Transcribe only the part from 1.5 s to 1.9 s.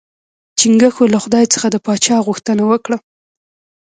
څخه د